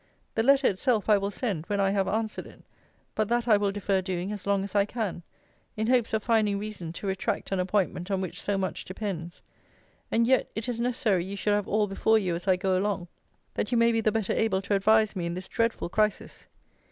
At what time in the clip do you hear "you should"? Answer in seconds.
11.23-11.53